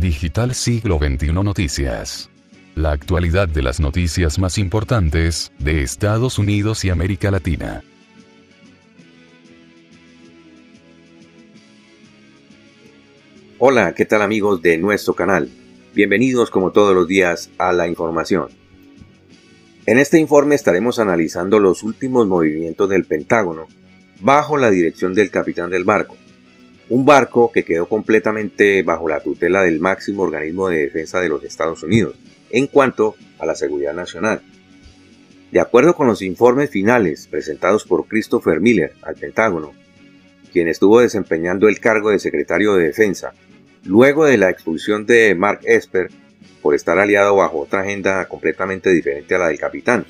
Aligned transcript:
Digital 0.00 0.54
Siglo 0.54 0.98
XXI 0.98 1.30
Noticias. 1.34 2.30
La 2.74 2.92
actualidad 2.92 3.48
de 3.48 3.62
las 3.62 3.80
noticias 3.80 4.38
más 4.38 4.56
importantes 4.56 5.52
de 5.58 5.82
Estados 5.82 6.38
Unidos 6.38 6.86
y 6.86 6.90
América 6.90 7.30
Latina. 7.30 7.84
Hola, 13.58 13.92
¿qué 13.94 14.06
tal 14.06 14.22
amigos 14.22 14.62
de 14.62 14.78
nuestro 14.78 15.12
canal? 15.12 15.50
Bienvenidos 15.94 16.50
como 16.50 16.70
todos 16.70 16.94
los 16.94 17.06
días 17.06 17.50
a 17.58 17.74
la 17.74 17.86
información. 17.86 18.48
En 19.84 19.98
este 19.98 20.18
informe 20.18 20.54
estaremos 20.54 20.98
analizando 20.98 21.58
los 21.58 21.82
últimos 21.82 22.26
movimientos 22.26 22.88
del 22.88 23.04
Pentágono 23.04 23.66
bajo 24.22 24.56
la 24.56 24.70
dirección 24.70 25.12
del 25.12 25.30
capitán 25.30 25.68
del 25.68 25.84
barco, 25.84 26.16
un 26.90 27.04
barco 27.04 27.52
que 27.52 27.64
quedó 27.64 27.88
completamente 27.88 28.82
bajo 28.82 29.08
la 29.08 29.20
tutela 29.20 29.62
del 29.62 29.78
máximo 29.78 30.24
organismo 30.24 30.68
de 30.68 30.82
defensa 30.82 31.20
de 31.20 31.28
los 31.28 31.44
Estados 31.44 31.84
Unidos 31.84 32.16
en 32.50 32.66
cuanto 32.66 33.14
a 33.38 33.46
la 33.46 33.54
seguridad 33.54 33.94
nacional. 33.94 34.42
De 35.52 35.60
acuerdo 35.60 35.94
con 35.94 36.08
los 36.08 36.20
informes 36.20 36.70
finales 36.70 37.28
presentados 37.28 37.84
por 37.84 38.08
Christopher 38.08 38.60
Miller 38.60 38.92
al 39.02 39.14
Pentágono, 39.14 39.72
quien 40.52 40.66
estuvo 40.66 41.00
desempeñando 41.00 41.68
el 41.68 41.78
cargo 41.78 42.10
de 42.10 42.18
secretario 42.18 42.74
de 42.74 42.86
Defensa, 42.86 43.34
luego 43.84 44.26
de 44.26 44.36
la 44.36 44.50
expulsión 44.50 45.06
de 45.06 45.36
Mark 45.36 45.60
Esper 45.62 46.10
por 46.60 46.74
estar 46.74 46.98
aliado 46.98 47.36
bajo 47.36 47.60
otra 47.60 47.82
agenda 47.82 48.26
completamente 48.26 48.90
diferente 48.90 49.36
a 49.36 49.38
la 49.38 49.48
del 49.48 49.60
capitán, 49.60 50.06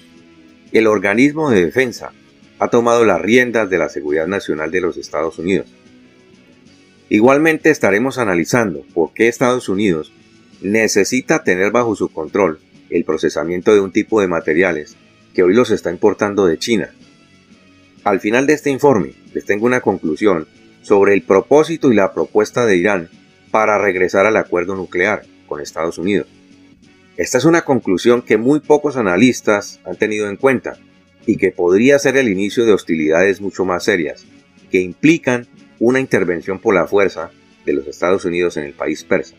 el 0.72 0.86
organismo 0.86 1.50
de 1.50 1.66
defensa 1.66 2.12
ha 2.58 2.68
tomado 2.68 3.04
las 3.04 3.20
riendas 3.20 3.68
de 3.68 3.78
la 3.78 3.90
seguridad 3.90 4.26
nacional 4.26 4.70
de 4.70 4.80
los 4.80 4.96
Estados 4.96 5.38
Unidos 5.38 5.66
Igualmente 7.10 7.70
estaremos 7.70 8.18
analizando 8.18 8.84
por 8.94 9.12
qué 9.12 9.26
Estados 9.26 9.68
Unidos 9.68 10.12
necesita 10.62 11.42
tener 11.42 11.72
bajo 11.72 11.96
su 11.96 12.08
control 12.08 12.60
el 12.88 13.04
procesamiento 13.04 13.74
de 13.74 13.80
un 13.80 13.90
tipo 13.90 14.20
de 14.20 14.28
materiales 14.28 14.96
que 15.34 15.42
hoy 15.42 15.52
los 15.52 15.72
está 15.72 15.90
importando 15.90 16.46
de 16.46 16.56
China. 16.56 16.94
Al 18.04 18.20
final 18.20 18.46
de 18.46 18.52
este 18.52 18.70
informe 18.70 19.14
les 19.34 19.44
tengo 19.44 19.66
una 19.66 19.80
conclusión 19.80 20.46
sobre 20.82 21.14
el 21.14 21.22
propósito 21.22 21.90
y 21.90 21.96
la 21.96 22.14
propuesta 22.14 22.64
de 22.64 22.76
Irán 22.76 23.08
para 23.50 23.76
regresar 23.76 24.24
al 24.26 24.36
acuerdo 24.36 24.76
nuclear 24.76 25.24
con 25.48 25.60
Estados 25.60 25.98
Unidos. 25.98 26.28
Esta 27.16 27.38
es 27.38 27.44
una 27.44 27.62
conclusión 27.62 28.22
que 28.22 28.36
muy 28.36 28.60
pocos 28.60 28.96
analistas 28.96 29.80
han 29.84 29.96
tenido 29.96 30.28
en 30.28 30.36
cuenta 30.36 30.78
y 31.26 31.38
que 31.38 31.50
podría 31.50 31.98
ser 31.98 32.16
el 32.16 32.28
inicio 32.28 32.64
de 32.64 32.72
hostilidades 32.72 33.40
mucho 33.40 33.64
más 33.64 33.82
serias, 33.82 34.24
que 34.70 34.80
implican 34.80 35.48
una 35.80 35.98
intervención 35.98 36.60
por 36.60 36.74
la 36.74 36.86
fuerza 36.86 37.30
de 37.66 37.72
los 37.72 37.86
Estados 37.88 38.24
Unidos 38.24 38.56
en 38.56 38.64
el 38.64 38.74
país 38.74 39.02
persa. 39.02 39.34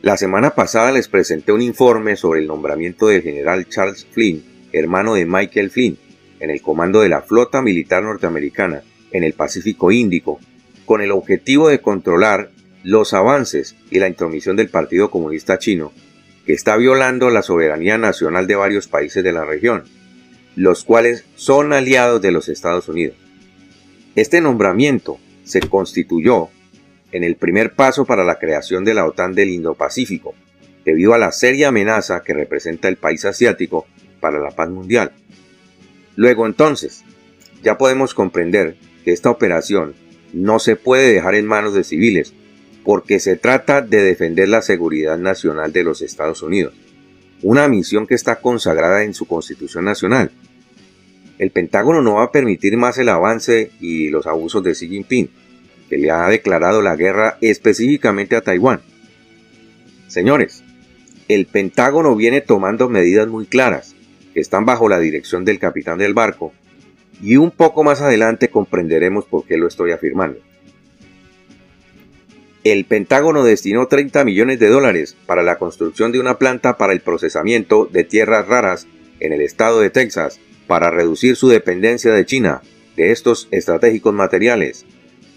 La 0.00 0.16
semana 0.16 0.50
pasada 0.50 0.92
les 0.92 1.08
presenté 1.08 1.52
un 1.52 1.60
informe 1.60 2.16
sobre 2.16 2.40
el 2.40 2.46
nombramiento 2.46 3.08
del 3.08 3.22
general 3.22 3.68
Charles 3.68 4.06
Flynn, 4.10 4.44
hermano 4.72 5.14
de 5.14 5.26
Michael 5.26 5.70
Flynn, 5.70 5.98
en 6.40 6.50
el 6.50 6.62
comando 6.62 7.00
de 7.00 7.08
la 7.08 7.20
flota 7.20 7.60
militar 7.60 8.04
norteamericana 8.04 8.82
en 9.10 9.24
el 9.24 9.32
Pacífico 9.32 9.90
Índico, 9.90 10.38
con 10.86 11.02
el 11.02 11.10
objetivo 11.10 11.68
de 11.68 11.80
controlar 11.80 12.50
los 12.84 13.12
avances 13.12 13.74
y 13.90 13.98
la 13.98 14.06
intromisión 14.06 14.54
del 14.54 14.68
Partido 14.68 15.10
Comunista 15.10 15.58
Chino, 15.58 15.92
que 16.46 16.52
está 16.52 16.76
violando 16.76 17.28
la 17.28 17.42
soberanía 17.42 17.98
nacional 17.98 18.46
de 18.46 18.54
varios 18.54 18.86
países 18.86 19.24
de 19.24 19.32
la 19.32 19.44
región, 19.44 19.82
los 20.54 20.84
cuales 20.84 21.24
son 21.34 21.72
aliados 21.72 22.22
de 22.22 22.30
los 22.30 22.48
Estados 22.48 22.88
Unidos. 22.88 23.16
Este 24.18 24.40
nombramiento 24.40 25.20
se 25.44 25.60
constituyó 25.60 26.48
en 27.12 27.22
el 27.22 27.36
primer 27.36 27.74
paso 27.74 28.04
para 28.04 28.24
la 28.24 28.40
creación 28.40 28.84
de 28.84 28.92
la 28.92 29.06
OTAN 29.06 29.32
del 29.32 29.48
Indo-Pacífico, 29.48 30.34
debido 30.84 31.14
a 31.14 31.18
la 31.18 31.30
seria 31.30 31.68
amenaza 31.68 32.24
que 32.24 32.34
representa 32.34 32.88
el 32.88 32.96
país 32.96 33.24
asiático 33.24 33.86
para 34.18 34.40
la 34.40 34.50
paz 34.50 34.70
mundial. 34.70 35.12
Luego 36.16 36.46
entonces, 36.46 37.04
ya 37.62 37.78
podemos 37.78 38.12
comprender 38.12 38.74
que 39.04 39.12
esta 39.12 39.30
operación 39.30 39.94
no 40.32 40.58
se 40.58 40.74
puede 40.74 41.12
dejar 41.12 41.36
en 41.36 41.46
manos 41.46 41.72
de 41.74 41.84
civiles, 41.84 42.34
porque 42.84 43.20
se 43.20 43.36
trata 43.36 43.82
de 43.82 44.02
defender 44.02 44.48
la 44.48 44.62
seguridad 44.62 45.16
nacional 45.16 45.72
de 45.72 45.84
los 45.84 46.02
Estados 46.02 46.42
Unidos, 46.42 46.74
una 47.42 47.68
misión 47.68 48.04
que 48.08 48.16
está 48.16 48.40
consagrada 48.40 49.04
en 49.04 49.14
su 49.14 49.26
Constitución 49.26 49.84
Nacional 49.84 50.32
el 51.38 51.50
Pentágono 51.50 52.02
no 52.02 52.14
va 52.14 52.24
a 52.24 52.32
permitir 52.32 52.76
más 52.76 52.98
el 52.98 53.08
avance 53.08 53.70
y 53.80 54.08
los 54.08 54.26
abusos 54.26 54.62
de 54.64 54.72
Xi 54.72 54.88
Jinping, 54.88 55.30
que 55.88 55.96
le 55.96 56.10
ha 56.10 56.28
declarado 56.28 56.82
la 56.82 56.96
guerra 56.96 57.38
específicamente 57.40 58.36
a 58.36 58.40
Taiwán. 58.40 58.80
Señores, 60.08 60.64
el 61.28 61.46
Pentágono 61.46 62.16
viene 62.16 62.40
tomando 62.40 62.88
medidas 62.88 63.28
muy 63.28 63.46
claras, 63.46 63.94
que 64.34 64.40
están 64.40 64.66
bajo 64.66 64.88
la 64.88 64.98
dirección 64.98 65.44
del 65.44 65.58
capitán 65.58 65.98
del 65.98 66.12
barco, 66.12 66.52
y 67.22 67.36
un 67.36 67.50
poco 67.50 67.84
más 67.84 68.00
adelante 68.00 68.48
comprenderemos 68.48 69.24
por 69.24 69.44
qué 69.44 69.56
lo 69.56 69.68
estoy 69.68 69.92
afirmando. 69.92 70.40
El 72.64 72.84
Pentágono 72.84 73.44
destinó 73.44 73.86
30 73.86 74.24
millones 74.24 74.58
de 74.58 74.68
dólares 74.68 75.16
para 75.26 75.42
la 75.42 75.58
construcción 75.58 76.10
de 76.10 76.20
una 76.20 76.38
planta 76.38 76.76
para 76.76 76.92
el 76.92 77.00
procesamiento 77.00 77.88
de 77.90 78.04
tierras 78.04 78.46
raras 78.48 78.86
en 79.20 79.32
el 79.32 79.40
estado 79.40 79.80
de 79.80 79.90
Texas 79.90 80.40
para 80.68 80.90
reducir 80.90 81.34
su 81.34 81.48
dependencia 81.48 82.12
de 82.12 82.24
China 82.24 82.62
de 82.96 83.10
estos 83.10 83.48
estratégicos 83.50 84.14
materiales. 84.14 84.86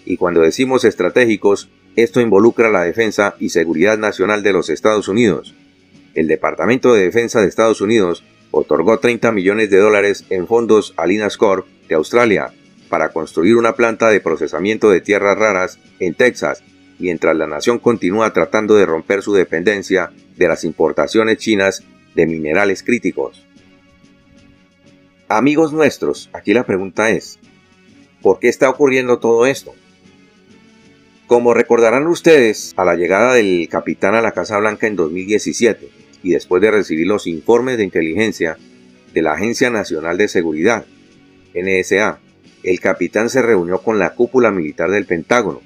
Y 0.04 0.16
cuando 0.16 0.42
decimos 0.42 0.84
estratégicos, 0.84 1.68
esto 1.96 2.20
involucra 2.20 2.70
la 2.70 2.84
defensa 2.84 3.34
y 3.40 3.48
seguridad 3.48 3.98
nacional 3.98 4.44
de 4.44 4.52
los 4.52 4.70
Estados 4.70 5.08
Unidos. 5.08 5.54
El 6.14 6.28
Departamento 6.28 6.94
de 6.94 7.04
Defensa 7.04 7.40
de 7.40 7.48
Estados 7.48 7.80
Unidos 7.80 8.22
otorgó 8.50 8.98
30 8.98 9.32
millones 9.32 9.70
de 9.70 9.78
dólares 9.78 10.24
en 10.30 10.46
fondos 10.46 10.92
a 10.96 11.06
Linas 11.06 11.36
Corp 11.36 11.66
de 11.88 11.94
Australia 11.94 12.52
para 12.88 13.08
construir 13.08 13.56
una 13.56 13.74
planta 13.74 14.10
de 14.10 14.20
procesamiento 14.20 14.90
de 14.90 15.00
tierras 15.00 15.38
raras 15.38 15.78
en 15.98 16.14
Texas, 16.14 16.62
mientras 16.98 17.34
la 17.34 17.46
nación 17.46 17.78
continúa 17.78 18.32
tratando 18.34 18.74
de 18.74 18.84
romper 18.84 19.22
su 19.22 19.32
dependencia 19.32 20.12
de 20.36 20.48
las 20.48 20.64
importaciones 20.64 21.38
chinas 21.38 21.82
de 22.14 22.26
minerales 22.26 22.82
críticos. 22.82 23.46
Amigos 25.34 25.72
nuestros, 25.72 26.28
aquí 26.34 26.52
la 26.52 26.66
pregunta 26.66 27.08
es, 27.08 27.38
¿por 28.20 28.38
qué 28.38 28.48
está 28.48 28.68
ocurriendo 28.68 29.18
todo 29.18 29.46
esto? 29.46 29.72
Como 31.26 31.54
recordarán 31.54 32.06
ustedes, 32.06 32.74
a 32.76 32.84
la 32.84 32.96
llegada 32.96 33.32
del 33.32 33.66
capitán 33.70 34.14
a 34.14 34.20
la 34.20 34.32
Casa 34.32 34.58
Blanca 34.58 34.86
en 34.86 34.94
2017 34.94 35.88
y 36.22 36.32
después 36.32 36.60
de 36.60 36.70
recibir 36.70 37.06
los 37.06 37.26
informes 37.26 37.78
de 37.78 37.84
inteligencia 37.84 38.58
de 39.14 39.22
la 39.22 39.32
Agencia 39.32 39.70
Nacional 39.70 40.18
de 40.18 40.28
Seguridad, 40.28 40.84
NSA, 41.54 42.18
el 42.62 42.80
capitán 42.80 43.30
se 43.30 43.40
reunió 43.40 43.78
con 43.78 43.98
la 43.98 44.10
cúpula 44.10 44.50
militar 44.50 44.90
del 44.90 45.06
Pentágono 45.06 45.62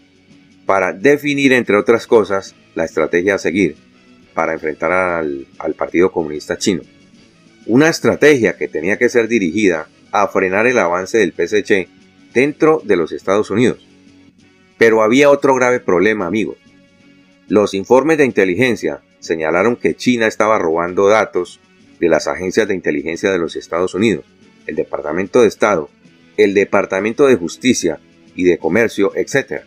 para 0.64 0.92
definir, 0.92 1.52
entre 1.52 1.76
otras 1.76 2.06
cosas, 2.06 2.54
la 2.76 2.84
estrategia 2.84 3.34
a 3.34 3.38
seguir 3.38 3.74
para 4.32 4.52
enfrentar 4.52 4.92
al, 4.92 5.48
al 5.58 5.74
Partido 5.74 6.12
Comunista 6.12 6.56
Chino 6.56 6.82
una 7.66 7.88
estrategia 7.88 8.56
que 8.56 8.68
tenía 8.68 8.96
que 8.96 9.08
ser 9.08 9.28
dirigida 9.28 9.88
a 10.12 10.28
frenar 10.28 10.66
el 10.66 10.78
avance 10.78 11.18
del 11.18 11.32
PSC 11.32 11.88
dentro 12.32 12.80
de 12.84 12.96
los 12.96 13.12
Estados 13.12 13.50
Unidos. 13.50 13.86
Pero 14.78 15.02
había 15.02 15.30
otro 15.30 15.54
grave 15.54 15.80
problema, 15.80 16.26
amigos. 16.26 16.56
Los 17.48 17.74
informes 17.74 18.18
de 18.18 18.24
inteligencia 18.24 19.00
señalaron 19.20 19.76
que 19.76 19.96
China 19.96 20.26
estaba 20.26 20.58
robando 20.58 21.08
datos 21.08 21.60
de 21.98 22.08
las 22.08 22.28
agencias 22.28 22.68
de 22.68 22.74
inteligencia 22.74 23.30
de 23.30 23.38
los 23.38 23.56
Estados 23.56 23.94
Unidos, 23.94 24.24
el 24.66 24.76
Departamento 24.76 25.42
de 25.42 25.48
Estado, 25.48 25.88
el 26.36 26.54
Departamento 26.54 27.26
de 27.26 27.36
Justicia 27.36 27.98
y 28.34 28.44
de 28.44 28.58
Comercio, 28.58 29.12
etc. 29.16 29.62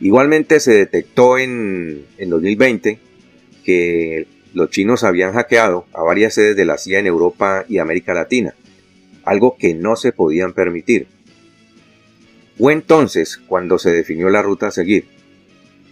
Igualmente 0.00 0.60
se 0.60 0.72
detectó 0.72 1.38
en, 1.38 2.06
en 2.16 2.30
2020 2.30 2.98
que 3.64 4.26
los 4.54 4.70
chinos 4.70 5.04
habían 5.04 5.32
hackeado 5.32 5.86
a 5.92 6.02
varias 6.02 6.34
sedes 6.34 6.56
de 6.56 6.64
la 6.64 6.78
CIA 6.78 7.00
en 7.00 7.06
Europa 7.06 7.64
y 7.68 7.78
América 7.78 8.14
Latina, 8.14 8.54
algo 9.24 9.56
que 9.58 9.74
no 9.74 9.96
se 9.96 10.12
podían 10.12 10.52
permitir. 10.52 11.06
Fue 12.56 12.72
entonces 12.72 13.36
cuando 13.36 13.78
se 13.78 13.92
definió 13.92 14.30
la 14.30 14.42
ruta 14.42 14.68
a 14.68 14.72
seguir. 14.72 15.06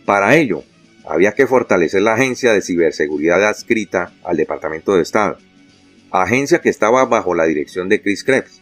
Para 0.05 0.37
ello, 0.37 0.65
había 1.07 1.33
que 1.33 1.47
fortalecer 1.47 2.03
la 2.03 2.15
agencia 2.15 2.53
de 2.53 2.63
ciberseguridad 2.63 3.45
adscrita 3.45 4.13
al 4.25 4.37
Departamento 4.37 4.97
de 4.97 5.03
Estado, 5.03 5.39
agencia 6.11 6.61
que 6.61 6.69
estaba 6.69 7.05
bajo 7.05 7.35
la 7.35 7.45
dirección 7.45 7.89
de 7.89 8.03
Chris 8.03 8.25
Krebs. 8.25 8.61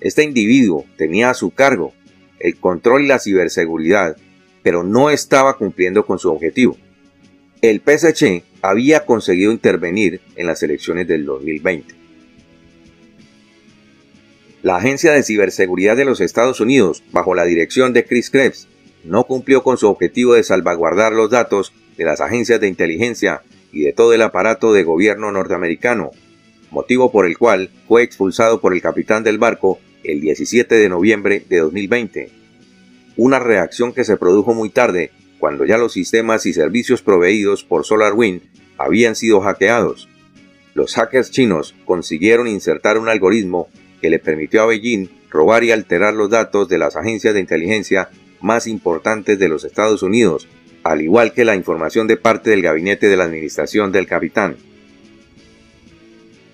Este 0.00 0.22
individuo 0.22 0.84
tenía 0.96 1.30
a 1.30 1.34
su 1.34 1.50
cargo 1.50 1.92
el 2.38 2.56
control 2.56 3.02
y 3.02 3.06
la 3.06 3.18
ciberseguridad, 3.18 4.16
pero 4.62 4.82
no 4.82 5.10
estaba 5.10 5.56
cumpliendo 5.56 6.04
con 6.06 6.18
su 6.18 6.30
objetivo. 6.30 6.76
El 7.62 7.80
PSC 7.80 8.42
había 8.60 9.06
conseguido 9.06 9.52
intervenir 9.52 10.20
en 10.34 10.48
las 10.48 10.64
elecciones 10.64 11.06
del 11.06 11.24
2020. 11.24 11.94
La 14.64 14.78
Agencia 14.78 15.12
de 15.12 15.22
Ciberseguridad 15.22 15.96
de 15.96 16.04
los 16.04 16.20
Estados 16.20 16.58
Unidos, 16.58 17.04
bajo 17.12 17.36
la 17.36 17.44
dirección 17.44 17.92
de 17.92 18.04
Chris 18.04 18.30
Krebs, 18.30 18.66
no 19.04 19.22
cumplió 19.28 19.62
con 19.62 19.78
su 19.78 19.86
objetivo 19.86 20.34
de 20.34 20.42
salvaguardar 20.42 21.12
los 21.12 21.30
datos 21.30 21.72
de 21.96 22.04
las 22.04 22.20
agencias 22.20 22.60
de 22.60 22.66
inteligencia 22.66 23.42
y 23.70 23.82
de 23.82 23.92
todo 23.92 24.12
el 24.12 24.22
aparato 24.22 24.72
de 24.72 24.82
gobierno 24.82 25.30
norteamericano, 25.30 26.10
motivo 26.72 27.12
por 27.12 27.26
el 27.26 27.38
cual 27.38 27.70
fue 27.86 28.02
expulsado 28.02 28.60
por 28.60 28.74
el 28.74 28.82
capitán 28.82 29.22
del 29.22 29.38
barco 29.38 29.78
el 30.02 30.20
17 30.20 30.74
de 30.74 30.88
noviembre 30.88 31.44
de 31.48 31.58
2020. 31.60 32.28
Una 33.16 33.38
reacción 33.38 33.92
que 33.92 34.02
se 34.02 34.16
produjo 34.16 34.52
muy 34.52 34.70
tarde, 34.70 35.12
cuando 35.42 35.64
ya 35.64 35.76
los 35.76 35.94
sistemas 35.94 36.46
y 36.46 36.52
servicios 36.52 37.02
proveídos 37.02 37.64
por 37.64 37.84
SolarWind 37.84 38.42
habían 38.78 39.16
sido 39.16 39.40
hackeados. 39.40 40.08
Los 40.72 40.94
hackers 40.94 41.32
chinos 41.32 41.74
consiguieron 41.84 42.46
insertar 42.46 42.96
un 42.96 43.08
algoritmo 43.08 43.66
que 44.00 44.08
le 44.08 44.20
permitió 44.20 44.62
a 44.62 44.66
Beijing 44.66 45.08
robar 45.30 45.64
y 45.64 45.72
alterar 45.72 46.14
los 46.14 46.30
datos 46.30 46.68
de 46.68 46.78
las 46.78 46.94
agencias 46.94 47.34
de 47.34 47.40
inteligencia 47.40 48.08
más 48.40 48.68
importantes 48.68 49.36
de 49.36 49.48
los 49.48 49.64
Estados 49.64 50.04
Unidos, 50.04 50.46
al 50.84 51.02
igual 51.02 51.32
que 51.32 51.44
la 51.44 51.56
información 51.56 52.06
de 52.06 52.18
parte 52.18 52.50
del 52.50 52.62
gabinete 52.62 53.08
de 53.08 53.16
la 53.16 53.24
administración 53.24 53.90
del 53.90 54.06
capitán. 54.06 54.54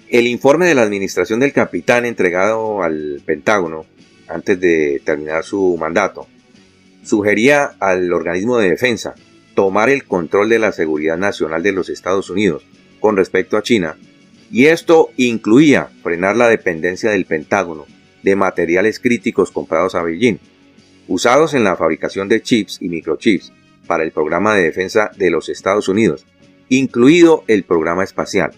El 0.08 0.26
informe 0.26 0.67
de 0.67 0.75
la 0.75 0.82
administración 0.85 1.40
del 1.40 1.52
capitán 1.52 2.06
entregado 2.06 2.82
al 2.82 3.20
Pentágono 3.26 3.85
antes 4.29 4.58
de 4.58 5.02
terminar 5.05 5.44
su 5.44 5.76
mandato 5.79 6.26
sugería 7.09 7.73
al 7.81 8.13
organismo 8.13 8.59
de 8.59 8.71
defensa 8.71 9.15
tomar 9.55 9.89
el 9.89 10.05
control 10.05 10.49
de 10.49 10.59
la 10.59 10.73
seguridad 10.73 11.17
nacional 11.17 11.63
de 11.63 11.73
los 11.73 11.89
Estados 11.89 12.31
Unidos 12.31 12.65
con 13.01 13.17
respecto 13.17 13.57
a 13.57 13.63
China, 13.63 13.97
y 14.51 14.67
esto 14.67 15.11
incluía 15.17 15.89
frenar 16.03 16.37
la 16.37 16.49
dependencia 16.49 17.11
del 17.11 17.25
Pentágono 17.25 17.87
de 18.23 18.37
materiales 18.37 19.01
críticos 19.01 19.51
comprados 19.51 19.95
a 19.95 20.03
Beijing, 20.03 20.39
usados 21.07 21.55
en 21.55 21.65
la 21.65 21.77
fabricación 21.77 22.29
de 22.29 22.43
chips 22.43 22.79
y 22.81 22.89
microchips 22.89 23.53
para 23.87 24.05
el 24.05 24.13
programa 24.13 24.55
de 24.55 24.65
defensa 24.65 25.11
de 25.17 25.31
los 25.31 25.49
Estados 25.49 25.89
Unidos, 25.89 26.27
incluido 26.69 27.45
el 27.47 27.65
programa 27.65 28.05
espacial. 28.05 28.53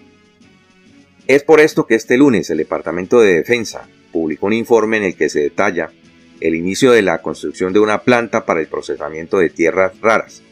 Es 1.26 1.44
por 1.44 1.60
esto 1.60 1.86
que 1.86 1.94
este 1.94 2.16
lunes 2.16 2.50
el 2.50 2.58
Departamento 2.58 3.20
de 3.20 3.34
Defensa 3.34 3.88
publicó 4.12 4.46
un 4.46 4.54
informe 4.54 4.96
en 4.96 5.04
el 5.04 5.14
que 5.14 5.28
se 5.28 5.40
detalla 5.40 5.92
el 6.40 6.54
inicio 6.54 6.92
de 6.92 7.02
la 7.02 7.22
construcción 7.22 7.72
de 7.72 7.80
una 7.80 8.02
planta 8.02 8.44
para 8.44 8.60
el 8.60 8.66
procesamiento 8.66 9.38
de 9.38 9.50
tierras 9.50 9.92
raras. 10.00 10.42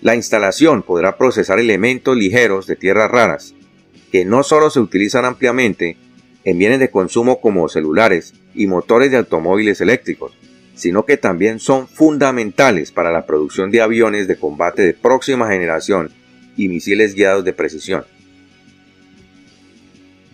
La 0.00 0.16
instalación 0.16 0.82
podrá 0.82 1.16
procesar 1.16 1.58
elementos 1.58 2.16
ligeros 2.16 2.66
de 2.66 2.76
tierras 2.76 3.10
raras, 3.10 3.54
que 4.10 4.24
no 4.24 4.42
solo 4.42 4.68
se 4.68 4.80
utilizan 4.80 5.24
ampliamente 5.24 5.96
en 6.44 6.58
bienes 6.58 6.80
de 6.80 6.90
consumo 6.90 7.40
como 7.40 7.68
celulares 7.68 8.34
y 8.54 8.66
motores 8.66 9.10
de 9.10 9.18
automóviles 9.18 9.80
eléctricos, 9.80 10.36
sino 10.74 11.04
que 11.04 11.16
también 11.16 11.58
son 11.58 11.86
fundamentales 11.86 12.90
para 12.90 13.12
la 13.12 13.26
producción 13.26 13.70
de 13.70 13.80
aviones 13.80 14.26
de 14.26 14.36
combate 14.36 14.82
de 14.82 14.94
próxima 14.94 15.48
generación 15.48 16.10
y 16.56 16.68
misiles 16.68 17.14
guiados 17.14 17.44
de 17.44 17.52
precisión. 17.52 18.04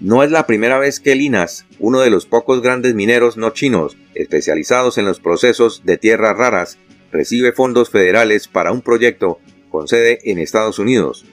No 0.00 0.22
es 0.22 0.30
la 0.30 0.46
primera 0.46 0.78
vez 0.78 1.00
que 1.00 1.16
Linas, 1.16 1.66
uno 1.80 1.98
de 1.98 2.10
los 2.10 2.24
pocos 2.24 2.62
grandes 2.62 2.94
mineros 2.94 3.36
no 3.36 3.50
chinos 3.50 3.96
especializados 4.14 4.96
en 4.96 5.04
los 5.04 5.18
procesos 5.18 5.82
de 5.84 5.98
tierras 5.98 6.36
raras, 6.36 6.78
recibe 7.10 7.50
fondos 7.50 7.90
federales 7.90 8.46
para 8.46 8.70
un 8.70 8.80
proyecto 8.80 9.40
con 9.70 9.88
sede 9.88 10.20
en 10.30 10.38
Estados 10.38 10.78
Unidos. 10.78 11.24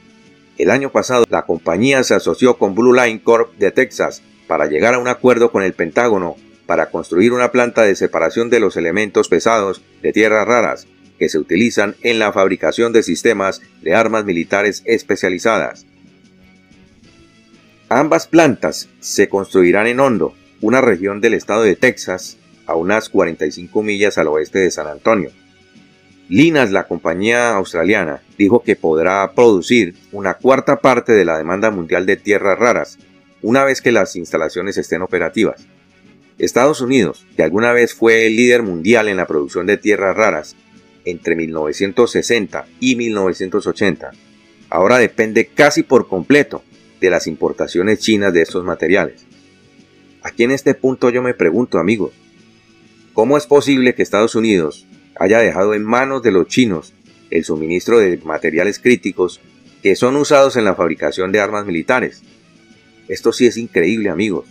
El 0.57 0.71
año 0.71 0.91
pasado, 0.91 1.25
la 1.29 1.44
compañía 1.45 2.03
se 2.03 2.15
asoció 2.15 2.57
con 2.57 2.73
Blue 2.73 2.94
Line 2.94 3.21
Corp 3.21 3.56
de 3.57 3.69
Texas 3.69 4.23
para 4.47 4.65
llegar 4.65 4.95
a 4.95 5.00
un 5.00 5.09
acuerdo 5.09 5.51
con 5.51 5.62
el 5.62 5.73
Pentágono 5.73 6.35
para 6.65 6.89
construir 6.89 7.33
una 7.33 7.51
planta 7.51 7.83
de 7.83 7.95
separación 7.95 8.50
de 8.50 8.59
los 8.59 8.77
elementos 8.77 9.29
pesados 9.29 9.83
de 10.01 10.12
tierras 10.12 10.47
raras 10.47 10.88
que 11.19 11.29
se 11.29 11.38
utilizan 11.38 11.95
en 12.01 12.17
la 12.17 12.33
fabricación 12.33 12.94
de 12.94 13.03
sistemas 13.03 13.62
de 13.83 13.94
armas 13.94 14.25
militares 14.25 14.81
especializadas. 14.85 15.85
Ambas 17.90 18.26
plantas 18.26 18.90
se 19.00 19.30
construirán 19.30 19.86
en 19.86 20.00
Hondo, 20.00 20.34
una 20.60 20.82
región 20.82 21.22
del 21.22 21.36
estado 21.36 21.62
de 21.62 21.76
Texas, 21.76 22.38
a 22.66 22.74
unas 22.74 23.10
45 23.10 23.84
millas 23.84 24.18
al 24.18 24.28
oeste 24.28 24.58
de 24.58 24.72
San 24.72 24.88
Antonio. 24.88 25.30
Linas, 26.28 26.72
la 26.72 26.88
compañía 26.88 27.54
australiana, 27.54 28.24
dijo 28.40 28.64
que 28.64 28.76
podrá 28.76 29.32
producir 29.36 29.94
una 30.12 30.34
cuarta 30.34 30.78
parte 30.78 31.14
de 31.14 31.26
la 31.26 31.38
demanda 31.38 31.70
mundial 31.70 32.08
de 32.08 32.16
tierras 32.16 32.58
raras 32.58 32.98
una 33.44 33.64
vez 33.64 33.84
que 33.84 33.92
las 33.92 34.16
instalaciones 34.16 34.78
estén 34.78 35.04
operativas. 35.04 35.68
Estados 36.40 36.82
Unidos, 36.82 37.28
que 37.36 37.44
alguna 37.44 37.72
vez 37.72 37.94
fue 37.94 38.26
el 38.26 38.36
líder 38.36 38.64
mundial 38.64 39.10
en 39.10 39.18
la 39.18 39.28
producción 39.28 39.68
de 39.68 39.78
tierras 39.78 40.18
raras 40.18 40.56
entre 41.06 41.36
1960 41.36 42.66
y 42.80 42.96
1980, 42.96 44.10
ahora 44.72 44.98
depende 44.98 45.46
casi 45.46 45.84
por 45.84 46.08
completo 46.08 46.64
de 47.00 47.09
las 47.09 47.27
importaciones 47.27 48.00
chinas 48.00 48.33
de 48.33 48.42
estos 48.42 48.63
materiales. 48.63 49.25
Aquí 50.24 50.44
en 50.44 50.51
este 50.51 50.74
punto 50.74 51.09
yo 51.09 51.21
me 51.21 51.33
pregunto, 51.33 51.77
amigos, 51.77 52.13
¿cómo 53.13 53.38
es 53.38 53.45
posible 53.45 53.94
que 53.94 54.01
Estados 54.01 54.36
Unidos 54.36 54.88
haya 55.19 55.39
dejado 55.39 55.74
en 55.74 55.83
manos 55.83 56.24
de 56.24 56.31
los 56.31 56.47
chinos 56.47 56.94
el 57.30 57.44
suministro 57.44 58.00
de 58.00 58.18
materiales 58.18 58.80
críticos 58.80 59.39
que 59.83 59.95
son 59.95 60.15
usados 60.15 60.56
en 60.56 60.65
la 60.65 60.75
fabricación 60.75 61.31
de 61.31 61.39
armas 61.39 61.65
militares? 61.65 62.24
Esto 63.07 63.31
sí 63.31 63.45
es 63.45 63.57
increíble, 63.57 64.09
amigos. 64.09 64.48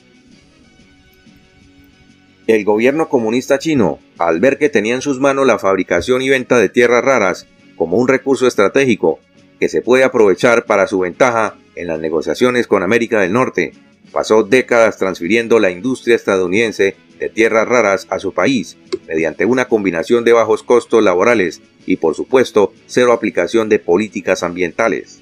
El 2.47 2.65
gobierno 2.65 3.09
comunista 3.09 3.59
chino, 3.59 3.99
al 4.19 4.39
ver 4.39 4.59
que 4.59 4.69
tenía 4.69 4.95
en 4.95 5.03
sus 5.03 5.19
manos 5.19 5.47
la 5.47 5.59
fabricación 5.59 6.23
y 6.23 6.29
venta 6.29 6.59
de 6.59 6.69
tierras 6.69 7.03
raras 7.03 7.47
como 7.75 7.97
un 7.97 8.07
recurso 8.07 8.47
estratégico 8.47 9.19
que 9.59 9.69
se 9.69 9.83
puede 9.83 10.05
aprovechar 10.05 10.67
para 10.67 10.87
su 10.87 11.01
ventaja 11.01 11.57
en 11.77 11.87
las 11.89 12.01
negociaciones 12.01 12.67
con 12.67 12.83
América 12.83 13.21
del 13.21 13.33
Norte, 13.33 13.73
pasó 14.13 14.45
décadas 14.45 14.99
transfiriendo 14.99 15.59
la 15.59 15.71
industria 15.71 16.17
estadounidense 16.17 16.97
de 17.19 17.29
tierras 17.29 17.67
raras 17.67 18.07
a 18.11 18.19
su 18.19 18.33
país 18.33 18.77
mediante 19.09 19.45
una 19.45 19.67
combinación 19.67 20.25
de 20.25 20.33
bajos 20.33 20.63
costos 20.63 21.03
laborales 21.03 21.63
y 21.87 21.97
por 21.97 22.15
supuesto 22.15 22.73
cero 22.87 23.13
aplicación 23.13 23.69
de 23.69 23.79
políticas 23.79 24.43
ambientales. 24.43 25.21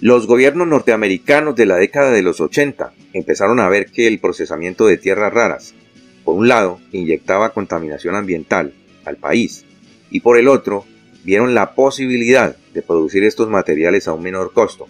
Los 0.00 0.26
gobiernos 0.26 0.68
norteamericanos 0.68 1.56
de 1.56 1.66
la 1.66 1.76
década 1.76 2.10
de 2.10 2.22
los 2.22 2.40
80 2.40 2.92
empezaron 3.14 3.60
a 3.60 3.68
ver 3.68 3.86
que 3.86 4.06
el 4.06 4.18
procesamiento 4.18 4.86
de 4.86 4.98
tierras 4.98 5.32
raras, 5.32 5.74
por 6.22 6.36
un 6.36 6.48
lado, 6.48 6.80
inyectaba 6.92 7.54
contaminación 7.54 8.14
ambiental 8.14 8.74
al 9.06 9.16
país 9.16 9.64
y 10.10 10.20
por 10.20 10.36
el 10.36 10.48
otro, 10.48 10.84
vieron 11.26 11.56
la 11.56 11.74
posibilidad 11.74 12.56
de 12.72 12.82
producir 12.82 13.24
estos 13.24 13.50
materiales 13.50 14.06
a 14.06 14.12
un 14.12 14.22
menor 14.22 14.52
costo. 14.52 14.86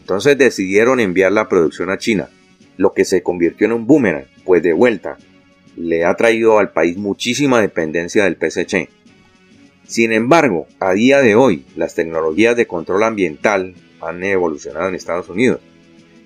Entonces 0.00 0.38
decidieron 0.38 0.98
enviar 0.98 1.30
la 1.30 1.46
producción 1.46 1.90
a 1.90 1.98
China, 1.98 2.30
lo 2.78 2.94
que 2.94 3.04
se 3.04 3.22
convirtió 3.22 3.66
en 3.66 3.74
un 3.74 3.86
boomerang, 3.86 4.24
pues 4.46 4.62
de 4.62 4.72
vuelta 4.72 5.18
le 5.76 6.06
ha 6.06 6.14
traído 6.14 6.58
al 6.58 6.72
país 6.72 6.96
muchísima 6.96 7.60
dependencia 7.60 8.24
del 8.24 8.36
PSC. 8.36 8.88
Sin 9.86 10.12
embargo, 10.12 10.66
a 10.80 10.94
día 10.94 11.20
de 11.20 11.34
hoy, 11.34 11.66
las 11.76 11.94
tecnologías 11.94 12.56
de 12.56 12.66
control 12.66 13.02
ambiental 13.02 13.74
han 14.00 14.24
evolucionado 14.24 14.88
en 14.88 14.94
Estados 14.94 15.28
Unidos, 15.28 15.60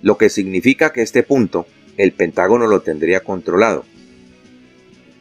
lo 0.03 0.19
que 0.19 0.29
significa 0.29 0.93
que 0.93 1.03
este 1.03 1.25
punto 1.25 1.67
el 1.97 2.13
Pentágono 2.13 2.69
lo 2.69 2.83
tendría 2.83 3.25
controlado. 3.25 3.85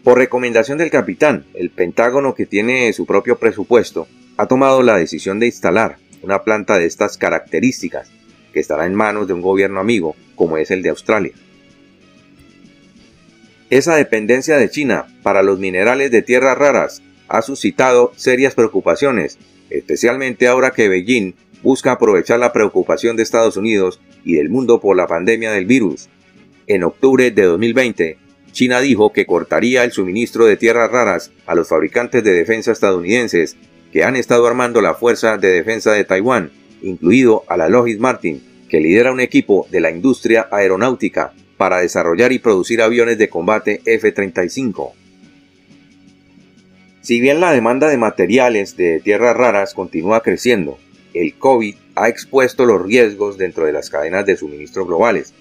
Por 0.04 0.20
recomendación 0.20 0.78
del 0.78 0.92
capitán, 0.92 1.46
el 1.56 1.72
Pentágono 1.72 2.36
que 2.36 2.46
tiene 2.46 2.94
su 2.94 3.08
propio 3.08 3.40
presupuesto 3.40 4.08
ha 4.38 4.48
tomado 4.48 4.84
la 4.84 4.98
decisión 4.98 5.40
de 5.40 5.48
instalar 5.48 5.98
una 6.22 6.44
planta 6.44 6.78
de 6.78 6.86
estas 6.86 7.18
características 7.18 8.10
que 8.54 8.60
estará 8.60 8.86
en 8.86 8.96
manos 8.96 9.28
de 9.28 9.34
un 9.34 9.42
gobierno 9.42 9.80
amigo 9.80 10.16
como 10.36 10.58
es 10.58 10.72
el 10.72 10.82
de 10.84 10.90
Australia. 10.90 11.34
Esa 13.70 13.96
dependencia 13.96 14.58
de 14.58 14.70
China 14.70 15.08
para 15.24 15.44
los 15.44 15.60
minerales 15.60 16.12
de 16.12 16.22
tierras 16.22 16.58
raras 16.58 17.02
ha 17.28 17.42
suscitado 17.42 18.14
serias 18.16 18.56
preocupaciones, 18.56 19.38
especialmente 19.70 20.48
ahora 20.48 20.72
que 20.72 20.88
Beijing 20.88 21.34
busca 21.64 21.92
aprovechar 21.92 22.40
la 22.40 22.54
preocupación 22.54 23.18
de 23.18 23.24
Estados 23.24 23.58
Unidos 23.58 24.00
y 24.24 24.36
del 24.36 24.50
mundo 24.50 24.80
por 24.80 24.96
la 24.96 25.08
pandemia 25.08 25.52
del 25.52 25.66
virus. 25.66 26.08
En 26.68 26.84
octubre 26.84 27.32
de 27.32 27.44
2020, 27.44 28.18
China 28.52 28.80
dijo 28.80 29.12
que 29.12 29.26
cortaría 29.26 29.84
el 29.84 29.92
suministro 29.92 30.46
de 30.46 30.56
tierras 30.56 30.92
raras 30.92 31.32
a 31.46 31.56
los 31.56 31.68
fabricantes 31.68 32.24
de 32.24 32.34
defensa 32.34 32.72
estadounidenses 32.72 33.58
que 33.92 34.04
han 34.04 34.16
estado 34.16 34.48
armando 34.48 34.82
la 34.82 34.94
Fuerza 34.94 35.38
de 35.38 35.50
Defensa 35.50 35.92
de 35.92 36.04
Taiwán, 36.04 36.52
incluido 36.82 37.44
a 37.48 37.58
la 37.58 37.70
Lockheed 37.70 38.00
Martin, 38.00 38.44
que 38.70 38.80
lidera 38.80 39.12
un 39.12 39.20
equipo 39.20 39.68
de 39.72 39.80
la 39.80 39.92
industria 39.92 40.48
aeronáutica 40.52 41.34
para 41.58 41.80
desarrollar 41.80 42.32
y 42.32 42.40
producir 42.40 42.82
aviones 42.82 43.18
de 43.18 43.30
combate 43.30 43.82
F-35. 43.86 44.92
Si 47.02 47.22
bien 47.22 47.40
la 47.40 47.52
demanda 47.52 47.88
de 47.88 47.98
materiales 47.98 48.76
de 48.76 49.00
tierras 49.00 49.36
raras 49.36 49.74
continúa 49.74 50.22
creciendo, 50.22 50.78
el 51.14 51.34
COVID 51.36 51.76
ha 51.96 52.10
expuesto 52.10 52.66
los 52.66 52.86
riesgos 52.86 53.38
dentro 53.38 53.66
de 53.66 53.72
las 53.72 53.90
cadenas 53.90 54.26
de 54.26 54.36
suministro 54.36 54.86
globales 54.86 55.34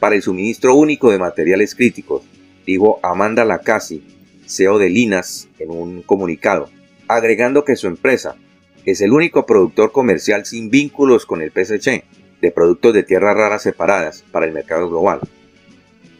para 0.00 0.16
el 0.16 0.22
suministro 0.22 0.74
único 0.74 1.12
de 1.12 1.18
materiales 1.18 1.76
críticos, 1.76 2.22
dijo 2.66 2.98
Amanda 3.02 3.44
Lacassi, 3.44 4.02
CEO 4.46 4.78
de 4.78 4.90
Linas, 4.90 5.48
en 5.60 5.70
un 5.70 6.02
comunicado, 6.02 6.68
agregando 7.16 7.64
que 7.64 7.76
su 7.76 7.86
empresa 7.86 8.36
es 8.84 9.00
el 9.00 9.12
único 9.12 9.46
productor 9.46 9.92
comercial 9.92 10.44
sin 10.44 10.70
vínculos 10.70 11.26
con 11.26 11.42
el 11.42 11.50
PSC 11.52 12.04
de 12.40 12.50
productos 12.50 12.94
de 12.94 13.04
tierras 13.04 13.36
raras 13.36 13.62
separadas 13.62 14.24
para 14.32 14.46
el 14.46 14.52
mercado 14.52 14.88
global. 14.88 15.20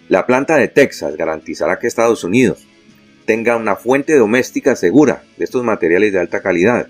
La 0.09 0.27
planta 0.27 0.57
de 0.57 0.69
Texas 0.69 1.17
garantizará 1.17 1.79
que 1.79 1.87
Estados 1.87 2.23
Unidos 2.23 2.67
tenga 3.25 3.57
una 3.57 3.77
fuente 3.77 4.17
doméstica 4.17 4.77
segura 4.77 5.25
de 5.37 5.45
estos 5.45 5.65
materiales 5.65 6.13
de 6.13 6.21
alta 6.21 6.43
calidad. 6.43 6.89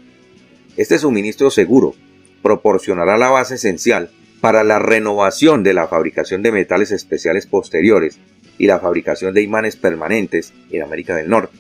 Este 0.77 0.99
suministro 0.99 1.51
seguro 1.51 1.95
proporcionará 2.43 3.17
la 3.17 3.31
base 3.31 3.55
esencial 3.55 4.11
para 4.41 4.65
la 4.65 4.79
renovación 4.79 5.63
de 5.63 5.73
la 5.73 5.87
fabricación 5.87 6.43
de 6.43 6.53
metales 6.53 6.91
especiales 6.91 7.47
posteriores 7.47 8.19
y 8.59 8.67
la 8.67 8.81
fabricación 8.81 9.35
de 9.35 9.43
imanes 9.43 9.77
permanentes 9.77 10.53
en 10.71 10.83
América 10.83 11.17
del 11.17 11.29
Norte. 11.29 11.57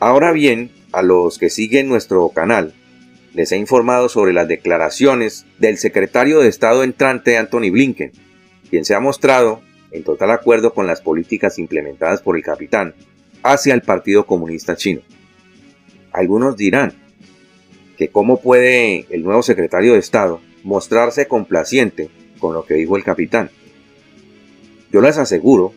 Ahora 0.00 0.32
bien, 0.32 0.70
a 0.92 1.02
los 1.02 1.36
que 1.36 1.50
siguen 1.50 1.86
nuestro 1.86 2.30
canal, 2.30 2.72
les 3.34 3.52
he 3.52 3.58
informado 3.58 4.08
sobre 4.08 4.32
las 4.32 4.48
declaraciones 4.48 5.44
del 5.58 5.76
secretario 5.76 6.40
de 6.40 6.48
Estado 6.48 6.84
entrante 6.84 7.36
Anthony 7.36 7.70
Blinken, 7.70 8.10
quien 8.70 8.86
se 8.86 8.94
ha 8.94 9.00
mostrado 9.00 9.60
en 9.92 10.02
total 10.02 10.30
acuerdo 10.30 10.72
con 10.72 10.86
las 10.86 11.02
políticas 11.02 11.58
implementadas 11.58 12.22
por 12.22 12.38
el 12.38 12.42
capitán 12.42 12.94
hacia 13.42 13.74
el 13.74 13.82
Partido 13.82 14.24
Comunista 14.24 14.74
Chino. 14.74 15.02
Algunos 16.12 16.56
dirán 16.56 16.94
que 17.98 18.08
cómo 18.08 18.40
puede 18.40 19.04
el 19.10 19.22
nuevo 19.22 19.42
secretario 19.42 19.92
de 19.92 19.98
Estado 19.98 20.40
mostrarse 20.64 21.28
complaciente 21.28 22.08
con 22.38 22.54
lo 22.54 22.64
que 22.64 22.72
dijo 22.74 22.96
el 22.96 23.04
capitán. 23.04 23.50
Yo 24.90 25.02
les 25.02 25.18
aseguro 25.18 25.74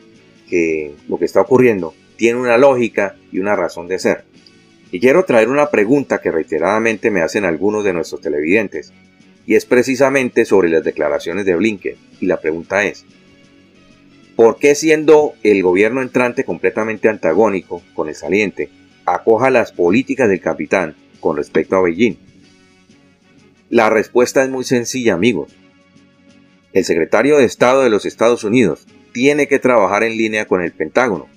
que 0.50 0.96
lo 1.10 1.20
que 1.20 1.26
está 1.26 1.42
ocurriendo 1.42 1.94
tiene 2.16 2.40
una 2.40 2.58
lógica 2.58 3.16
y 3.32 3.40
una 3.40 3.56
razón 3.56 3.88
de 3.88 4.00
ser. 4.00 4.26
Y 4.92 5.00
quiero 5.00 5.26
traer 5.26 5.50
una 5.50 5.70
pregunta 5.70 6.22
que 6.22 6.32
reiteradamente 6.32 7.10
me 7.10 7.22
hacen 7.22 7.46
algunos 7.46 7.84
de 7.84 7.94
nuestros 7.94 8.22
televidentes, 8.22 8.94
y 9.46 9.56
es 9.56 9.66
precisamente 9.66 10.46
sobre 10.46 10.70
las 10.70 10.84
declaraciones 10.84 11.46
de 11.46 11.56
Blinken. 11.56 11.96
Y 12.20 12.28
la 12.28 12.40
pregunta 12.40 12.84
es, 12.84 13.06
¿por 14.36 14.58
qué 14.58 14.76
siendo 14.76 15.34
el 15.44 15.62
gobierno 15.64 16.02
entrante 16.02 16.46
completamente 16.46 17.10
antagónico 17.10 17.82
con 17.94 18.08
el 18.08 18.16
saliente, 18.16 18.70
acoja 19.06 19.50
las 19.50 19.72
políticas 19.72 20.30
del 20.30 20.40
capitán 20.40 20.96
con 21.20 21.38
respecto 21.38 21.76
a 21.76 21.82
Beijing? 21.82 22.18
La 23.70 23.90
respuesta 23.90 24.44
es 24.44 24.50
muy 24.50 24.64
sencilla, 24.64 25.16
amigos. 25.16 25.56
El 26.72 26.86
secretario 26.86 27.38
de 27.38 27.46
Estado 27.46 27.84
de 27.84 27.90
los 27.90 28.06
Estados 28.06 28.44
Unidos 28.44 28.86
tiene 29.12 29.48
que 29.48 29.60
trabajar 29.60 30.04
en 30.04 30.18
línea 30.18 30.46
con 30.46 30.62
el 30.62 30.72
Pentágono, 30.72 31.28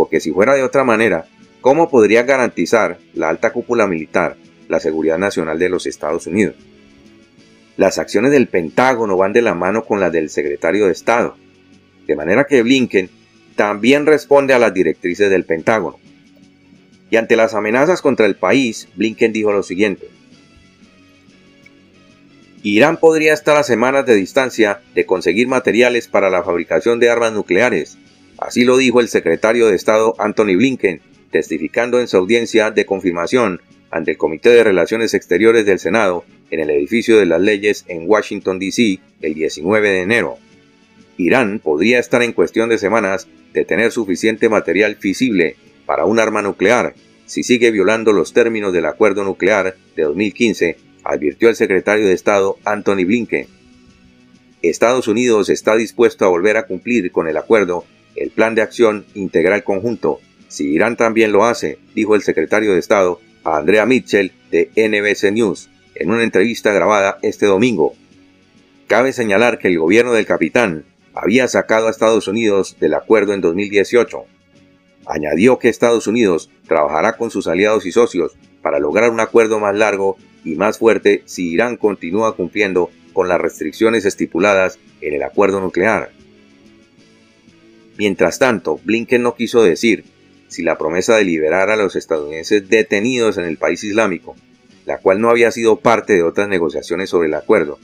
porque 0.00 0.20
si 0.20 0.32
fuera 0.32 0.54
de 0.54 0.62
otra 0.62 0.82
manera, 0.82 1.26
¿Cómo 1.60 1.90
podría 1.90 2.22
garantizar 2.22 2.98
la 3.12 3.28
alta 3.28 3.52
cúpula 3.52 3.86
militar 3.86 4.36
la 4.68 4.80
seguridad 4.80 5.18
nacional 5.18 5.58
de 5.58 5.68
los 5.68 5.86
Estados 5.86 6.26
Unidos? 6.26 6.54
Las 7.76 7.98
acciones 7.98 8.30
del 8.30 8.46
Pentágono 8.46 9.16
van 9.18 9.34
de 9.34 9.42
la 9.42 9.54
mano 9.54 9.84
con 9.84 10.00
las 10.00 10.10
del 10.10 10.30
secretario 10.30 10.86
de 10.86 10.92
Estado, 10.92 11.36
de 12.06 12.16
manera 12.16 12.44
que 12.44 12.62
Blinken 12.62 13.10
también 13.56 14.06
responde 14.06 14.54
a 14.54 14.58
las 14.58 14.72
directrices 14.72 15.28
del 15.28 15.44
Pentágono. 15.44 15.98
Y 17.10 17.16
ante 17.16 17.36
las 17.36 17.52
amenazas 17.52 18.00
contra 18.00 18.24
el 18.24 18.36
país, 18.36 18.88
Blinken 18.94 19.32
dijo 19.34 19.52
lo 19.52 19.62
siguiente. 19.62 20.08
Irán 22.62 22.96
podría 22.96 23.34
estar 23.34 23.56
a 23.56 23.62
semanas 23.64 24.06
de 24.06 24.14
distancia 24.14 24.80
de 24.94 25.04
conseguir 25.04 25.46
materiales 25.46 26.08
para 26.08 26.30
la 26.30 26.42
fabricación 26.42 27.00
de 27.00 27.10
armas 27.10 27.32
nucleares. 27.34 27.98
Así 28.40 28.64
lo 28.64 28.78
dijo 28.78 29.00
el 29.00 29.08
secretario 29.08 29.68
de 29.68 29.76
Estado 29.76 30.14
Anthony 30.18 30.56
Blinken 30.56 31.02
testificando 31.30 32.00
en 32.00 32.08
su 32.08 32.16
audiencia 32.16 32.70
de 32.70 32.86
confirmación 32.86 33.60
ante 33.90 34.12
el 34.12 34.16
Comité 34.16 34.48
de 34.48 34.64
Relaciones 34.64 35.14
Exteriores 35.14 35.66
del 35.66 35.78
Senado 35.78 36.24
en 36.50 36.60
el 36.60 36.70
edificio 36.70 37.18
de 37.18 37.26
las 37.26 37.40
leyes 37.40 37.84
en 37.86 38.08
Washington, 38.08 38.58
D.C. 38.58 38.98
el 39.20 39.34
19 39.34 39.90
de 39.90 40.00
enero. 40.00 40.38
Irán 41.18 41.60
podría 41.60 41.98
estar 41.98 42.22
en 42.22 42.32
cuestión 42.32 42.70
de 42.70 42.78
semanas 42.78 43.28
de 43.52 43.64
tener 43.64 43.92
suficiente 43.92 44.48
material 44.48 44.96
fisible 44.96 45.56
para 45.84 46.06
un 46.06 46.18
arma 46.18 46.40
nuclear 46.40 46.94
si 47.26 47.42
sigue 47.42 47.70
violando 47.70 48.12
los 48.12 48.32
términos 48.32 48.72
del 48.72 48.86
acuerdo 48.86 49.22
nuclear 49.22 49.76
de 49.94 50.02
2015, 50.02 50.76
advirtió 51.04 51.48
el 51.48 51.54
secretario 51.54 52.06
de 52.06 52.14
Estado 52.14 52.56
Anthony 52.64 53.04
Blinken. 53.04 53.46
Estados 54.62 55.06
Unidos 55.08 55.48
está 55.48 55.76
dispuesto 55.76 56.24
a 56.24 56.28
volver 56.28 56.56
a 56.56 56.66
cumplir 56.66 57.12
con 57.12 57.28
el 57.28 57.36
acuerdo 57.36 57.84
el 58.16 58.30
Plan 58.30 58.54
de 58.54 58.62
Acción 58.62 59.04
Integral 59.14 59.64
Conjunto 59.64 60.20
si 60.50 60.66
Irán 60.66 60.96
también 60.96 61.30
lo 61.30 61.44
hace, 61.44 61.78
dijo 61.94 62.16
el 62.16 62.22
secretario 62.22 62.72
de 62.72 62.80
Estado 62.80 63.20
a 63.44 63.58
Andrea 63.58 63.86
Mitchell 63.86 64.32
de 64.50 64.68
NBC 64.74 65.32
News 65.32 65.70
en 65.94 66.10
una 66.10 66.24
entrevista 66.24 66.72
grabada 66.72 67.18
este 67.22 67.46
domingo. 67.46 67.94
Cabe 68.88 69.12
señalar 69.12 69.60
que 69.60 69.68
el 69.68 69.78
gobierno 69.78 70.12
del 70.12 70.26
capitán 70.26 70.84
había 71.14 71.46
sacado 71.46 71.86
a 71.86 71.90
Estados 71.90 72.26
Unidos 72.26 72.76
del 72.80 72.94
acuerdo 72.94 73.32
en 73.32 73.40
2018. 73.40 74.24
Añadió 75.06 75.60
que 75.60 75.68
Estados 75.68 76.08
Unidos 76.08 76.50
trabajará 76.66 77.16
con 77.16 77.30
sus 77.30 77.46
aliados 77.46 77.86
y 77.86 77.92
socios 77.92 78.32
para 78.60 78.80
lograr 78.80 79.10
un 79.10 79.20
acuerdo 79.20 79.60
más 79.60 79.76
largo 79.76 80.16
y 80.44 80.56
más 80.56 80.78
fuerte 80.78 81.22
si 81.26 81.50
Irán 81.50 81.76
continúa 81.76 82.34
cumpliendo 82.34 82.90
con 83.12 83.28
las 83.28 83.40
restricciones 83.40 84.04
estipuladas 84.04 84.80
en 85.00 85.14
el 85.14 85.22
acuerdo 85.22 85.60
nuclear. 85.60 86.10
Mientras 88.00 88.38
tanto, 88.38 88.80
Blinken 88.82 89.22
no 89.22 89.34
quiso 89.34 89.62
decir 89.62 90.06
si 90.48 90.62
la 90.62 90.78
promesa 90.78 91.16
de 91.16 91.24
liberar 91.24 91.68
a 91.68 91.76
los 91.76 91.96
estadounidenses 91.96 92.66
detenidos 92.66 93.36
en 93.36 93.44
el 93.44 93.58
país 93.58 93.84
islámico, 93.84 94.36
la 94.86 94.96
cual 94.96 95.20
no 95.20 95.28
había 95.28 95.50
sido 95.50 95.80
parte 95.80 96.14
de 96.14 96.22
otras 96.22 96.48
negociaciones 96.48 97.10
sobre 97.10 97.28
el 97.28 97.34
acuerdo, 97.34 97.78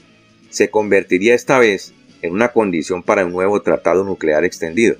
se 0.49 0.71
convertiría 0.71 1.35
esta 1.35 1.59
vez 1.59 1.93
en 2.23 2.33
una 2.33 2.47
condición 2.47 3.03
para 3.03 3.27
un 3.27 3.31
nuevo 3.31 3.61
tratado 3.61 4.03
nuclear 4.03 4.43
extendido. 4.43 4.95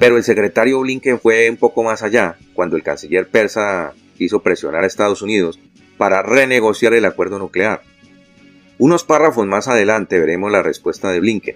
Pero 0.00 0.16
el 0.16 0.24
secretario 0.24 0.80
Blinken 0.80 1.20
fue 1.20 1.48
un 1.48 1.56
poco 1.56 1.84
más 1.84 2.02
allá 2.02 2.36
cuando 2.54 2.74
el 2.74 2.82
canciller 2.82 3.28
persa 3.28 3.92
quiso 4.18 4.42
presionar 4.42 4.82
a 4.82 4.88
Estados 4.88 5.22
Unidos 5.22 5.60
para 5.96 6.22
renegociar 6.22 6.92
el 6.94 7.04
acuerdo 7.04 7.38
nuclear. 7.38 7.82
Unos 8.78 9.04
párrafos 9.04 9.46
más 9.46 9.68
adelante 9.68 10.18
veremos 10.18 10.50
la 10.50 10.64
respuesta 10.64 11.12
de 11.12 11.20
Blinken. 11.20 11.54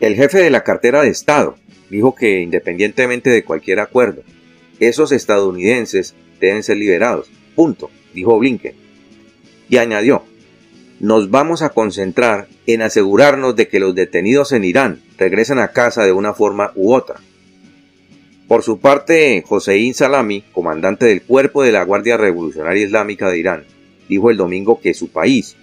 El 0.00 0.14
jefe 0.14 0.38
de 0.38 0.50
la 0.50 0.62
cartera 0.62 1.02
de 1.02 1.08
Estado, 1.08 1.56
dijo 1.90 2.14
que 2.14 2.40
independientemente 2.40 3.30
de 3.30 3.42
cualquier 3.42 3.80
acuerdo, 3.80 4.22
esos 4.78 5.10
estadounidenses 5.10 6.14
deben 6.40 6.62
ser 6.62 6.76
liberados. 6.76 7.28
Punto, 7.56 7.90
dijo 8.14 8.38
Blinken. 8.38 8.76
Y 9.68 9.78
añadió, 9.78 10.22
nos 11.00 11.30
vamos 11.30 11.62
a 11.62 11.70
concentrar 11.70 12.46
en 12.66 12.82
asegurarnos 12.82 13.56
de 13.56 13.66
que 13.66 13.80
los 13.80 13.94
detenidos 13.94 14.52
en 14.52 14.64
Irán 14.64 15.02
regresen 15.16 15.58
a 15.58 15.68
casa 15.68 16.04
de 16.04 16.12
una 16.12 16.32
forma 16.32 16.72
u 16.76 16.92
otra. 16.94 17.16
Por 18.46 18.62
su 18.62 18.78
parte, 18.78 19.44
Hossein 19.48 19.94
Salami, 19.94 20.42
comandante 20.52 21.06
del 21.06 21.22
cuerpo 21.22 21.64
de 21.64 21.72
la 21.72 21.82
Guardia 21.82 22.16
Revolucionaria 22.16 22.84
Islámica 22.84 23.28
de 23.28 23.38
Irán, 23.38 23.64
dijo 24.08 24.30
el 24.30 24.36
domingo 24.36 24.80
que 24.80 24.94
su 24.94 25.08
país 25.08 25.56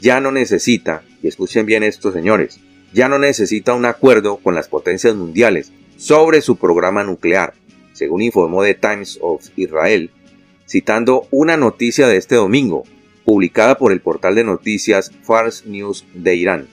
ya 0.00 0.20
no 0.20 0.32
necesita, 0.32 1.02
y 1.22 1.28
escuchen 1.28 1.66
bien 1.66 1.82
esto 1.82 2.12
señores, 2.12 2.60
ya 2.92 3.08
no 3.08 3.18
necesita 3.18 3.74
un 3.74 3.84
acuerdo 3.84 4.38
con 4.38 4.54
las 4.54 4.68
potencias 4.68 5.14
mundiales 5.14 5.72
sobre 5.96 6.40
su 6.40 6.56
programa 6.56 7.04
nuclear, 7.04 7.54
según 7.92 8.22
informó 8.22 8.62
The 8.62 8.74
Times 8.74 9.18
of 9.20 9.46
Israel, 9.56 10.10
citando 10.68 11.26
una 11.30 11.56
noticia 11.56 12.08
de 12.08 12.16
este 12.16 12.36
domingo, 12.36 12.84
publicada 13.24 13.76
por 13.76 13.92
el 13.92 14.00
portal 14.00 14.34
de 14.34 14.44
noticias 14.44 15.12
Fars 15.22 15.66
News 15.66 16.04
de 16.14 16.34
Irán. 16.36 16.68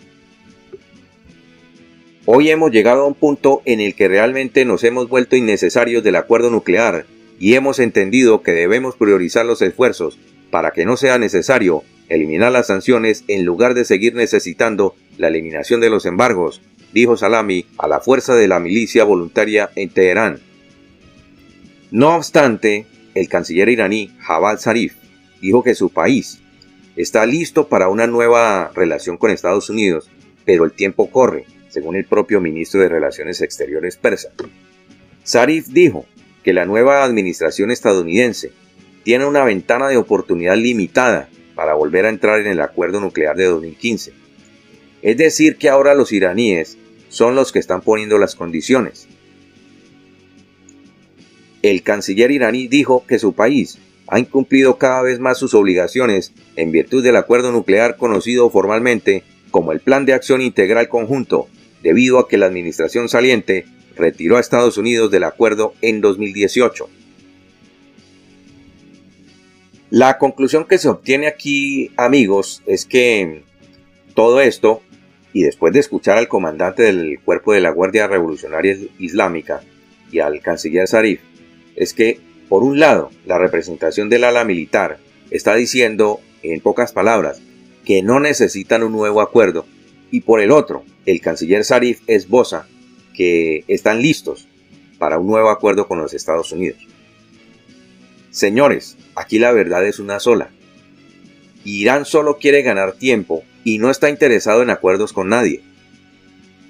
Hoy 2.26 2.50
hemos 2.50 2.72
llegado 2.72 3.04
a 3.04 3.08
un 3.08 3.14
punto 3.14 3.62
en 3.66 3.80
el 3.80 3.96
que 3.96 4.08
realmente 4.08 4.66
nos 4.66 4.84
hemos 4.84 5.08
vuelto 5.08 5.36
innecesarios 5.36 6.04
del 6.04 6.18
acuerdo 6.18 6.50
nuclear 6.50 7.06
y 7.40 7.54
hemos 7.54 7.80
entendido 7.80 8.42
que 8.42 8.52
debemos 8.52 8.96
priorizar 8.96 9.46
los 9.46 9.62
esfuerzos 9.62 10.18
para 10.52 10.72
que 10.72 10.86
no 10.86 10.98
sea 10.98 11.18
necesario 11.20 11.84
eliminar 12.10 12.52
las 12.52 12.68
sanciones 12.68 13.24
en 13.28 13.46
lugar 13.46 13.74
de 13.74 13.86
seguir 13.86 14.16
necesitando 14.16 14.96
la 15.18 15.28
eliminación 15.28 15.82
de 15.82 15.90
los 15.90 16.06
embargos, 16.06 16.62
dijo 16.94 17.18
Salami 17.18 17.66
a 17.78 17.88
la 17.88 18.00
fuerza 18.00 18.36
de 18.36 18.48
la 18.48 18.60
milicia 18.60 19.04
voluntaria 19.04 19.70
en 19.76 19.90
Teherán. 19.90 20.40
No 21.92 22.16
obstante, 22.16 22.86
el 23.16 23.30
canciller 23.30 23.70
iraní 23.70 24.12
Javad 24.20 24.60
Zarif 24.60 24.96
dijo 25.42 25.64
que 25.64 25.76
su 25.76 25.90
país 25.90 26.40
está 26.96 27.26
listo 27.26 27.68
para 27.68 27.90
una 27.90 28.08
nueva 28.08 28.72
relación 28.74 29.18
con 29.18 29.32
Estados 29.32 29.70
Unidos, 29.70 30.10
pero 30.46 30.66
el 30.66 30.72
tiempo 30.72 31.10
corre, 31.12 31.46
según 31.70 31.96
el 31.96 32.06
propio 32.06 32.42
ministro 32.42 32.82
de 32.82 32.90
Relaciones 32.90 33.42
Exteriores 33.42 33.98
persa. 33.98 34.30
Zarif 35.26 35.68
dijo 35.68 36.06
que 36.44 36.54
la 36.54 36.66
nueva 36.66 37.04
administración 37.04 37.72
estadounidense 37.72 38.52
tiene 39.04 39.26
una 39.26 39.44
ventana 39.44 39.88
de 39.88 39.98
oportunidad 39.98 40.58
limitada 40.58 41.30
para 41.56 41.74
volver 41.74 42.06
a 42.06 42.10
entrar 42.10 42.40
en 42.40 42.48
el 42.48 42.62
acuerdo 42.62 43.00
nuclear 43.00 43.36
de 43.36 43.46
2015 43.46 44.27
es 45.08 45.16
decir, 45.16 45.56
que 45.56 45.70
ahora 45.70 45.96
los 45.96 46.12
iraníes 46.12 46.78
son 47.08 47.34
los 47.34 47.54
que 47.54 47.60
están 47.60 47.80
poniendo 47.80 48.18
las 48.18 48.36
condiciones. 48.36 49.08
el 51.62 51.82
canciller 51.82 52.30
iraní 52.30 52.68
dijo 52.68 53.06
que 53.08 53.18
su 53.18 53.32
país 53.32 53.78
ha 54.08 54.20
incumplido 54.20 54.78
cada 54.78 55.02
vez 55.02 55.20
más 55.20 55.38
sus 55.38 55.54
obligaciones 55.54 56.34
en 56.58 56.74
virtud 56.74 57.04
del 57.06 57.16
acuerdo 57.16 57.54
nuclear 57.54 57.96
conocido 57.96 58.50
formalmente 58.50 59.24
como 59.50 59.72
el 59.72 59.80
Plan 59.80 60.06
de 60.06 60.14
Acción 60.14 60.42
Integral 60.42 60.90
Conjunto, 60.90 61.48
debido 61.82 62.20
a 62.20 62.28
que 62.28 62.38
la 62.38 62.48
administración 62.48 63.08
saliente 63.08 63.66
retiró 63.96 64.36
a 64.36 64.42
Estados 64.42 64.78
Unidos 64.78 65.10
del 65.10 65.24
acuerdo 65.24 65.74
en 65.82 66.02
2018. 66.02 66.90
La 69.90 70.18
conclusión 70.18 70.66
que 70.66 70.78
se 70.78 70.90
obtiene 70.90 71.28
aquí, 71.28 71.92
amigos, 71.96 72.62
es 72.66 72.86
que 72.86 73.44
todo 74.14 74.42
esto, 74.42 74.82
y 75.38 75.44
después 75.44 75.72
de 75.72 75.82
escuchar 75.82 76.18
al 76.18 76.28
comandante 76.28 76.82
del 76.82 77.20
cuerpo 77.20 77.54
de 77.54 77.62
la 77.62 77.70
Guardia 77.70 78.08
Revolucionaria 78.08 78.76
Islámica 78.98 79.62
y 80.12 80.18
al 80.18 80.42
canciller 80.42 80.88
Zarif, 80.88 81.20
es 81.76 81.94
que, 81.94 82.20
por 82.50 82.64
un 82.64 82.80
lado, 82.80 83.12
la 83.24 83.38
representación 83.38 84.10
del 84.10 84.24
ala 84.24 84.44
militar 84.46 84.98
está 85.30 85.54
diciendo, 85.54 86.22
en 86.42 86.60
pocas 86.60 86.92
palabras, 86.92 87.40
que 87.86 88.02
no 88.02 88.20
necesitan 88.20 88.82
un 88.82 88.94
nuevo 88.94 89.22
acuerdo, 89.22 89.68
y 90.10 90.22
por 90.22 90.42
el 90.42 90.50
otro, 90.50 90.84
el 91.06 91.22
canciller 91.22 91.64
Zarif 91.64 92.02
esboza 92.08 92.66
que 93.14 93.64
están 93.68 94.02
listos 94.02 94.48
para 94.98 95.20
un 95.20 95.28
nuevo 95.28 95.52
acuerdo 95.52 95.88
con 95.88 96.02
los 96.02 96.16
Estados 96.16 96.52
Unidos. 96.52 96.80
Señores, 98.32 98.98
aquí 99.14 99.38
la 99.38 99.52
verdad 99.52 99.86
es 99.86 100.00
una 100.00 100.20
sola. 100.20 100.50
Irán 101.64 102.06
solo 102.06 102.40
quiere 102.40 102.64
ganar 102.64 102.94
tiempo 102.94 103.44
y 103.68 103.80
no 103.80 103.92
está 103.92 104.10
interesado 104.10 104.62
en 104.64 104.70
acuerdos 104.70 105.12
con 105.12 105.28
nadie. 105.28 105.62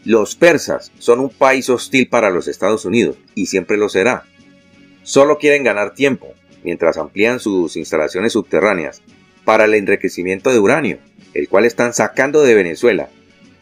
Los 0.03 0.35
persas 0.35 0.91
son 0.97 1.19
un 1.19 1.29
país 1.29 1.69
hostil 1.69 2.09
para 2.09 2.31
los 2.31 2.47
Estados 2.47 2.85
Unidos 2.85 3.17
y 3.35 3.45
siempre 3.45 3.77
lo 3.77 3.87
será. 3.87 4.25
Solo 5.03 5.37
quieren 5.37 5.63
ganar 5.63 5.93
tiempo 5.93 6.33
mientras 6.63 6.97
amplían 6.97 7.39
sus 7.39 7.77
instalaciones 7.77 8.33
subterráneas 8.33 9.03
para 9.45 9.65
el 9.65 9.75
enriquecimiento 9.75 10.51
de 10.51 10.57
uranio, 10.57 10.97
el 11.35 11.47
cual 11.47 11.65
están 11.65 11.93
sacando 11.93 12.41
de 12.41 12.55
Venezuela 12.55 13.09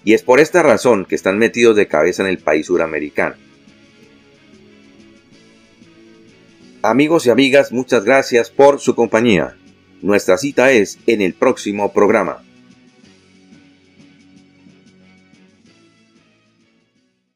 y 0.06 0.13
es 0.13 0.22
por 0.22 0.39
esta 0.39 0.63
razón 0.63 1.04
que 1.04 1.15
están 1.15 1.38
metidos 1.38 1.75
de 1.75 1.89
cabeza 1.89 2.24
en 2.24 2.30
el 2.30 2.38
país 2.38 2.68
suramericano. 2.68 3.36
Amigos 6.84 7.25
y 7.25 7.32
amigas, 7.32 7.74
muchas 7.74 8.06
gracias 8.06 8.50
por 8.50 8.80
su 8.80 8.96
compañía. 8.96 9.58
Nuestra 10.01 10.38
cita 10.38 10.72
es 10.72 11.00
en 11.06 11.22
el 11.22 11.34
próximo 11.34 11.92
programa. 11.92 12.46